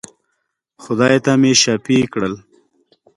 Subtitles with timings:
[0.83, 2.33] خدای ته مي شفېع کړل.